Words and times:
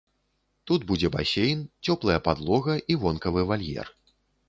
Тут 0.71 0.87
будзе 0.91 1.11
басейн, 1.17 1.63
цёплая 1.89 2.19
падлога 2.31 2.81
і 2.95 3.01
вонкавы 3.07 3.41
вальер. 3.55 3.97